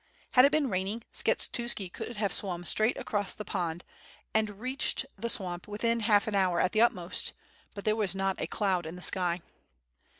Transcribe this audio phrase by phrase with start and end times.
[0.31, 3.85] Had it been raining Skshe tuski could have swam straight across the pond
[4.33, 6.81] and reached 7^6 WITH FIRE AND SWORD, the 8wamp within half an hour at the
[6.81, 7.33] utmost,
[7.75, 9.43] but there was not a cloud in the sky.